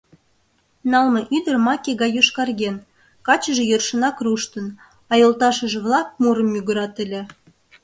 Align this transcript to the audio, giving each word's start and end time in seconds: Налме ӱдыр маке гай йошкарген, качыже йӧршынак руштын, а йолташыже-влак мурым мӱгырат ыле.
Налме 0.91 1.21
ӱдыр 1.37 1.55
маке 1.65 1.91
гай 2.01 2.11
йошкарген, 2.15 2.75
качыже 3.27 3.63
йӧршынак 3.69 4.17
руштын, 4.25 4.67
а 5.11 5.13
йолташыже-влак 5.21 6.07
мурым 6.21 6.47
мӱгырат 6.53 6.95
ыле. 7.03 7.21